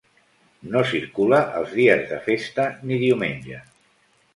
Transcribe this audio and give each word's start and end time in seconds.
No 0.75 0.81
circula 0.93 1.43
els 1.61 1.77
dies 1.83 2.03
de 2.15 2.21
festa 2.31 2.69
ni 2.87 3.03
diumenge. 3.07 3.67